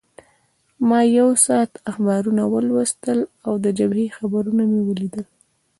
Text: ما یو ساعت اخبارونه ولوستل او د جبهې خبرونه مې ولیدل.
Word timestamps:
ما 0.87 0.99
یو 1.19 1.29
ساعت 1.45 1.71
اخبارونه 1.91 2.43
ولوستل 2.53 3.19
او 3.45 3.53
د 3.63 3.65
جبهې 3.77 4.07
خبرونه 4.17 4.63
مې 4.71 4.81
ولیدل. 4.87 5.25